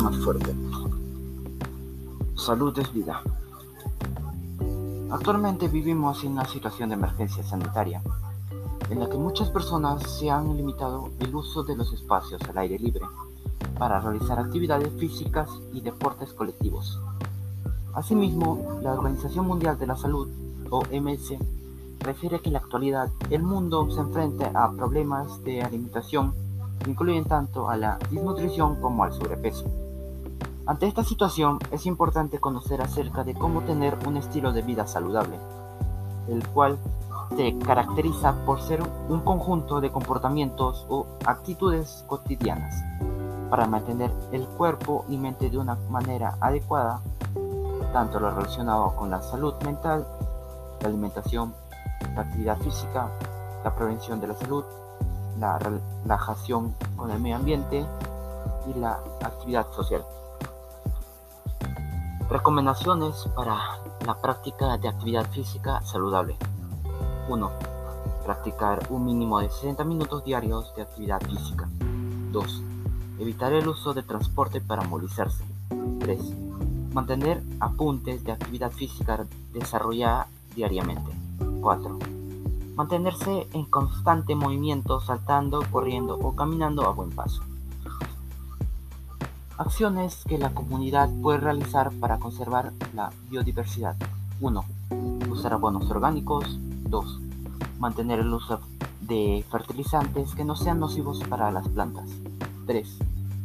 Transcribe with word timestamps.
más 0.00 0.16
fuerte. 0.18 0.54
Salud 2.36 2.76
es 2.78 2.92
vida. 2.92 3.22
Actualmente 5.10 5.68
vivimos 5.68 6.24
en 6.24 6.32
una 6.32 6.46
situación 6.46 6.88
de 6.88 6.94
emergencia 6.94 7.42
sanitaria, 7.42 8.02
en 8.88 9.00
la 9.00 9.08
que 9.08 9.16
muchas 9.16 9.50
personas 9.50 10.02
se 10.10 10.30
han 10.30 10.56
limitado 10.56 11.10
el 11.20 11.34
uso 11.34 11.62
de 11.62 11.76
los 11.76 11.92
espacios 11.92 12.40
al 12.48 12.58
aire 12.58 12.78
libre 12.78 13.04
para 13.78 14.00
realizar 14.00 14.38
actividades 14.38 14.92
físicas 14.98 15.50
y 15.72 15.80
deportes 15.80 16.32
colectivos. 16.32 16.98
Asimismo, 17.94 18.80
la 18.82 18.94
Organización 18.94 19.46
Mundial 19.46 19.78
de 19.78 19.86
la 19.86 19.96
Salud, 19.96 20.28
OMS, 20.70 21.34
refiere 22.00 22.40
que 22.40 22.48
en 22.48 22.54
la 22.54 22.60
actualidad 22.60 23.10
el 23.30 23.42
mundo 23.42 23.90
se 23.90 24.00
enfrenta 24.00 24.50
a 24.54 24.72
problemas 24.72 25.42
de 25.44 25.62
alimentación 25.62 26.34
que 26.82 26.90
incluyen 26.90 27.24
tanto 27.24 27.68
a 27.68 27.76
la 27.76 27.98
desnutrición 28.10 28.80
como 28.80 29.04
al 29.04 29.12
sobrepeso. 29.12 29.81
Ante 30.64 30.86
esta 30.86 31.02
situación 31.02 31.58
es 31.72 31.86
importante 31.86 32.38
conocer 32.38 32.82
acerca 32.82 33.24
de 33.24 33.34
cómo 33.34 33.62
tener 33.62 33.98
un 34.06 34.16
estilo 34.16 34.52
de 34.52 34.62
vida 34.62 34.86
saludable, 34.86 35.36
el 36.28 36.46
cual 36.48 36.78
se 37.36 37.58
caracteriza 37.58 38.32
por 38.46 38.60
ser 38.60 38.80
un 39.08 39.20
conjunto 39.22 39.80
de 39.80 39.90
comportamientos 39.90 40.86
o 40.88 41.06
actitudes 41.26 42.04
cotidianas 42.06 42.80
para 43.50 43.66
mantener 43.66 44.12
el 44.30 44.46
cuerpo 44.46 45.04
y 45.08 45.16
mente 45.16 45.50
de 45.50 45.58
una 45.58 45.74
manera 45.90 46.36
adecuada, 46.40 47.00
tanto 47.92 48.20
lo 48.20 48.30
relacionado 48.30 48.94
con 48.94 49.10
la 49.10 49.20
salud 49.20 49.54
mental, 49.64 50.06
la 50.80 50.88
alimentación, 50.88 51.52
la 52.14 52.22
actividad 52.22 52.56
física, 52.58 53.10
la 53.64 53.74
prevención 53.74 54.20
de 54.20 54.28
la 54.28 54.34
salud, 54.34 54.64
la 55.40 55.58
relajación 55.58 56.72
con 56.96 57.10
el 57.10 57.18
medio 57.18 57.36
ambiente 57.36 57.84
y 58.68 58.78
la 58.78 59.00
actividad 59.24 59.66
social. 59.72 60.04
Recomendaciones 62.32 63.28
para 63.36 63.78
la 64.06 64.14
práctica 64.22 64.78
de 64.78 64.88
actividad 64.88 65.30
física 65.32 65.82
saludable. 65.82 66.34
1. 67.28 67.50
Practicar 68.24 68.86
un 68.88 69.04
mínimo 69.04 69.38
de 69.40 69.50
60 69.50 69.84
minutos 69.84 70.24
diarios 70.24 70.74
de 70.74 70.80
actividad 70.80 71.20
física. 71.20 71.68
2. 72.30 72.62
Evitar 73.18 73.52
el 73.52 73.68
uso 73.68 73.92
de 73.92 74.02
transporte 74.02 74.62
para 74.62 74.80
movilizarse. 74.80 75.44
3. 76.00 76.20
Mantener 76.94 77.42
apuntes 77.60 78.24
de 78.24 78.32
actividad 78.32 78.70
física 78.70 79.26
desarrollada 79.52 80.26
diariamente. 80.56 81.12
4. 81.60 81.98
Mantenerse 82.76 83.46
en 83.52 83.66
constante 83.66 84.34
movimiento 84.34 85.02
saltando, 85.02 85.60
corriendo 85.70 86.18
o 86.18 86.34
caminando 86.34 86.86
a 86.86 86.92
buen 86.92 87.10
paso. 87.10 87.42
Acciones 89.64 90.24
que 90.28 90.38
la 90.38 90.52
comunidad 90.52 91.08
puede 91.22 91.38
realizar 91.38 91.92
para 92.00 92.18
conservar 92.18 92.72
la 92.96 93.12
biodiversidad. 93.30 93.94
1. 94.40 94.64
Usar 95.30 95.52
abonos 95.52 95.88
orgánicos. 95.88 96.58
2. 96.58 97.20
Mantener 97.78 98.18
el 98.18 98.34
uso 98.34 98.58
de 99.02 99.44
fertilizantes 99.52 100.34
que 100.34 100.44
no 100.44 100.56
sean 100.56 100.80
nocivos 100.80 101.20
para 101.28 101.52
las 101.52 101.68
plantas. 101.68 102.10
3. 102.66 102.98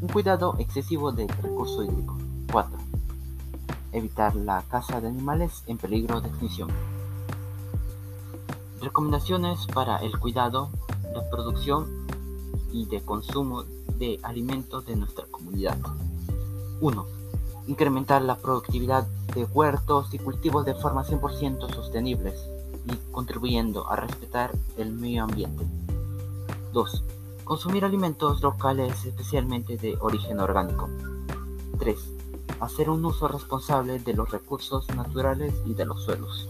Un 0.00 0.08
cuidado 0.08 0.56
excesivo 0.58 1.12
del 1.12 1.28
recurso 1.28 1.84
hídrico. 1.84 2.18
4. 2.50 2.76
Evitar 3.92 4.34
la 4.34 4.62
caza 4.62 5.00
de 5.00 5.06
animales 5.06 5.62
en 5.68 5.78
peligro 5.78 6.20
de 6.20 6.28
extinción. 6.30 6.70
Recomendaciones 8.82 9.64
para 9.68 9.98
el 9.98 10.18
cuidado, 10.18 10.70
la 11.14 11.30
producción 11.30 11.86
y 12.72 12.86
de 12.86 13.00
consumo 13.00 13.62
de 14.00 14.18
alimentos 14.22 14.86
de 14.86 14.96
nuestra 14.96 15.26
comunidad. 15.26 15.76
1. 16.80 17.06
Incrementar 17.68 18.22
la 18.22 18.36
productividad 18.36 19.06
de 19.34 19.44
huertos 19.44 20.12
y 20.14 20.18
cultivos 20.18 20.64
de 20.64 20.74
forma 20.74 21.04
100% 21.04 21.72
sostenibles 21.72 22.34
y 22.86 22.96
contribuyendo 23.12 23.88
a 23.88 23.96
respetar 23.96 24.52
el 24.78 24.92
medio 24.92 25.24
ambiente. 25.24 25.64
2. 26.72 27.04
Consumir 27.44 27.84
alimentos 27.84 28.40
locales 28.40 29.04
especialmente 29.04 29.76
de 29.76 29.98
origen 30.00 30.40
orgánico. 30.40 30.88
3. 31.78 31.98
Hacer 32.60 32.88
un 32.88 33.04
uso 33.04 33.28
responsable 33.28 33.98
de 33.98 34.14
los 34.14 34.30
recursos 34.30 34.88
naturales 34.96 35.52
y 35.66 35.74
de 35.74 35.84
los 35.84 36.02
suelos. 36.02 36.48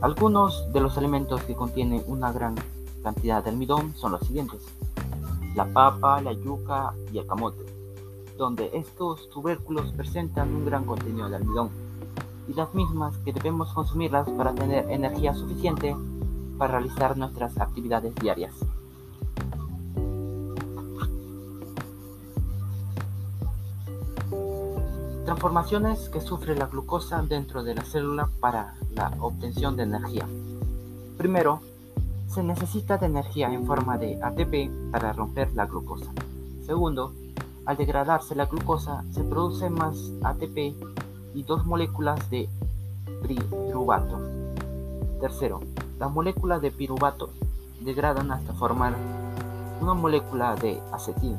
Algunos 0.00 0.72
de 0.72 0.80
los 0.80 0.96
alimentos 0.96 1.42
que 1.42 1.54
contienen 1.54 2.02
una 2.06 2.32
gran 2.32 2.54
cantidad 3.02 3.42
de 3.42 3.50
almidón 3.50 3.94
son 3.94 4.12
los 4.12 4.20
siguientes. 4.22 4.62
La 5.54 5.66
papa, 5.66 6.20
la 6.20 6.32
yuca 6.32 6.92
y 7.12 7.18
el 7.18 7.26
camote, 7.26 7.64
donde 8.36 8.70
estos 8.72 9.28
tubérculos 9.30 9.92
presentan 9.92 10.54
un 10.54 10.64
gran 10.64 10.84
contenido 10.84 11.28
de 11.28 11.36
almidón 11.36 11.70
y 12.48 12.54
las 12.54 12.74
mismas 12.74 13.16
que 13.18 13.32
debemos 13.32 13.72
consumirlas 13.72 14.28
para 14.30 14.54
tener 14.54 14.90
energía 14.90 15.34
suficiente 15.34 15.94
para 16.56 16.78
realizar 16.78 17.16
nuestras 17.16 17.58
actividades 17.58 18.14
diarias. 18.16 18.54
Transformaciones 25.24 26.08
que 26.08 26.22
sufre 26.22 26.56
la 26.56 26.66
glucosa 26.66 27.22
dentro 27.22 27.62
de 27.62 27.74
la 27.74 27.84
célula 27.84 28.30
para 28.40 28.74
la 28.94 29.12
obtención 29.20 29.76
de 29.76 29.82
energía. 29.82 30.26
Primero, 31.18 31.60
se 32.38 32.44
necesita 32.44 32.98
de 32.98 33.06
energía 33.06 33.52
en 33.52 33.66
forma 33.66 33.98
de 33.98 34.16
ATP 34.22 34.92
para 34.92 35.12
romper 35.12 35.52
la 35.54 35.66
glucosa. 35.66 36.12
Segundo, 36.64 37.12
al 37.66 37.76
degradarse 37.76 38.36
la 38.36 38.46
glucosa 38.46 39.02
se 39.10 39.24
produce 39.24 39.68
más 39.68 40.12
ATP 40.22 40.56
y 41.34 41.42
dos 41.42 41.66
moléculas 41.66 42.30
de 42.30 42.48
piruvato. 43.26 44.20
Tercero, 45.20 45.62
las 45.98 46.12
moléculas 46.12 46.62
de 46.62 46.70
piruvato 46.70 47.30
degradan 47.80 48.30
hasta 48.30 48.52
formar 48.52 48.94
una 49.80 49.94
molécula 49.94 50.54
de 50.54 50.80
acetil 50.92 51.36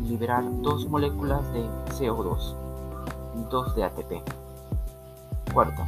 y 0.00 0.04
liberar 0.04 0.42
dos 0.62 0.88
moléculas 0.88 1.42
de 1.52 1.66
CO2 1.98 2.54
y 3.36 3.50
dos 3.50 3.76
de 3.76 3.84
ATP. 3.84 4.22
Cuarto, 5.52 5.82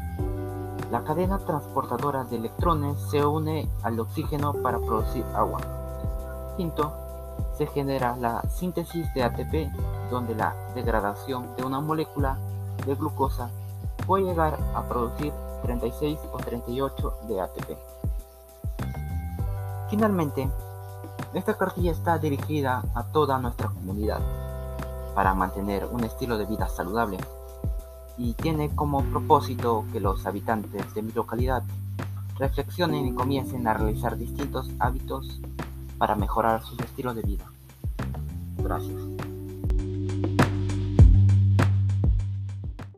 la 0.90 1.04
cadena 1.04 1.38
transportadora 1.38 2.24
de 2.24 2.36
electrones 2.36 2.98
se 3.10 3.24
une 3.24 3.68
al 3.82 4.00
oxígeno 4.00 4.52
para 4.54 4.78
producir 4.78 5.24
agua. 5.34 5.60
Quinto, 6.56 6.92
se 7.56 7.66
genera 7.68 8.16
la 8.16 8.42
síntesis 8.50 9.12
de 9.14 9.22
ATP, 9.22 9.70
donde 10.10 10.34
la 10.34 10.54
degradación 10.74 11.54
de 11.56 11.64
una 11.64 11.80
molécula 11.80 12.38
de 12.84 12.94
glucosa 12.96 13.50
puede 14.04 14.24
llegar 14.24 14.58
a 14.74 14.82
producir 14.82 15.32
36 15.62 16.18
o 16.32 16.38
38 16.38 17.14
de 17.28 17.40
ATP. 17.40 17.78
Finalmente, 19.90 20.50
esta 21.34 21.54
cartilla 21.54 21.92
está 21.92 22.18
dirigida 22.18 22.82
a 22.94 23.04
toda 23.04 23.38
nuestra 23.38 23.68
comunidad 23.68 24.20
para 25.14 25.34
mantener 25.34 25.86
un 25.86 26.02
estilo 26.02 26.36
de 26.36 26.46
vida 26.46 26.68
saludable 26.68 27.18
y 28.20 28.34
tiene 28.34 28.68
como 28.76 29.02
propósito 29.04 29.86
que 29.92 29.98
los 29.98 30.26
habitantes 30.26 30.94
de 30.94 31.00
mi 31.00 31.10
localidad 31.12 31.62
reflexionen 32.38 33.06
y 33.06 33.14
comiencen 33.14 33.66
a 33.66 33.72
realizar 33.72 34.18
distintos 34.18 34.70
hábitos 34.78 35.40
para 35.96 36.16
mejorar 36.16 36.62
su 36.62 36.74
estilo 36.82 37.14
de 37.14 37.22
vida. 37.22 37.44
Gracias. 38.58 39.29